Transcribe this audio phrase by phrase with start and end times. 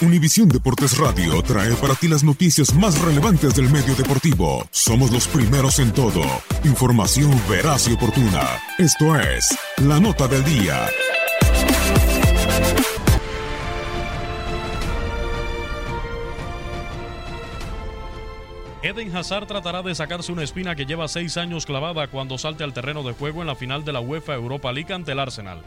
[0.00, 4.64] Univisión Deportes Radio trae para ti las noticias más relevantes del medio deportivo.
[4.70, 6.22] Somos los primeros en todo.
[6.62, 8.46] Información veraz y oportuna.
[8.78, 10.86] Esto es La Nota del Día.
[18.82, 22.72] Eden Hazard tratará de sacarse una espina que lleva seis años clavada cuando salte al
[22.72, 25.64] terreno de juego en la final de la UEFA Europa League ante el Arsenal.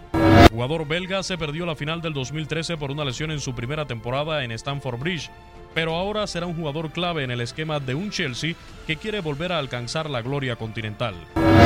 [0.52, 4.44] Jugador belga se perdió la final del 2013 por una lesión en su primera temporada
[4.44, 5.30] en Stamford Bridge,
[5.74, 9.54] pero ahora será un jugador clave en el esquema de un Chelsea que quiere volver
[9.54, 11.16] a alcanzar la gloria continental.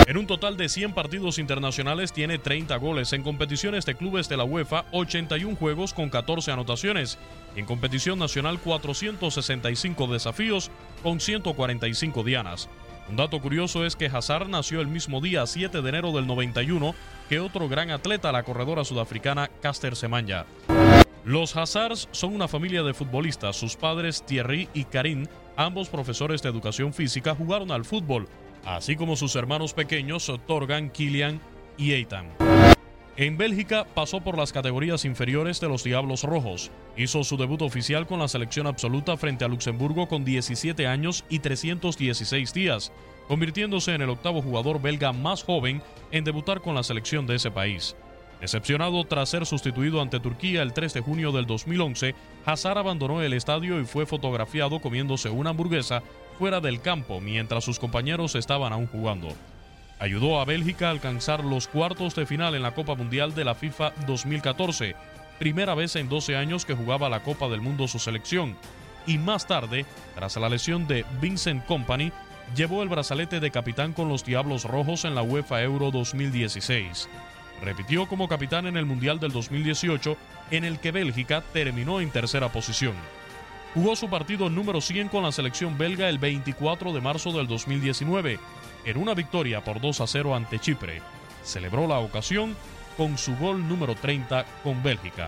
[0.06, 4.38] En un total de 100 partidos internacionales tiene 30 goles en competiciones de clubes de
[4.38, 7.18] la UEFA, 81 juegos con 14 anotaciones.
[7.56, 10.70] En competición nacional 465 desafíos
[11.02, 12.70] con 145 dianas.
[13.08, 16.96] Un dato curioso es que Hazard nació el mismo día 7 de enero del 91
[17.30, 20.46] que otro gran atleta, la corredora sudafricana Caster Semenya.
[21.24, 23.56] Los Hazards son una familia de futbolistas.
[23.56, 28.28] Sus padres Thierry y Karim, ambos profesores de educación física, jugaron al fútbol,
[28.66, 31.40] así como sus hermanos pequeños Torgan, Kilian
[31.78, 32.75] y Eitan.
[33.18, 36.70] En Bélgica pasó por las categorías inferiores de los Diablos Rojos.
[36.98, 41.40] Hizo su debut oficial con la selección absoluta frente a Luxemburgo con 17 años y
[41.40, 42.92] 316 días,
[43.30, 45.82] convirtiéndose en el octavo jugador belga más joven
[46.12, 47.96] en debutar con la selección de ese país.
[48.42, 52.16] Decepcionado tras ser sustituido ante Turquía el 3 de junio del 2011,
[52.46, 56.04] Hazard abandonó el estadio y fue fotografiado comiéndose una hamburguesa
[56.38, 59.30] fuera del campo mientras sus compañeros estaban aún jugando.
[59.98, 63.56] Ayudó a Bélgica a alcanzar los cuartos de final en la Copa Mundial de la
[63.56, 64.96] FIFA 2014,
[65.40, 68.58] primera vez en 12 años que jugaba la Copa del Mundo su selección,
[69.08, 72.12] y más tarde, tras la lesión de Vincent Company,
[72.56, 77.08] llevó el brazalete de capitán con los Diablos Rojos en la UEFA Euro 2016.
[77.64, 80.18] Repitió como capitán en el Mundial del 2018,
[80.52, 82.96] en el que Bélgica terminó en tercera posición.
[83.76, 88.40] Jugó su partido número 100 con la selección belga el 24 de marzo del 2019,
[88.86, 91.02] en una victoria por 2 a 0 ante Chipre.
[91.44, 92.56] Celebró la ocasión
[92.96, 95.28] con su gol número 30 con Bélgica.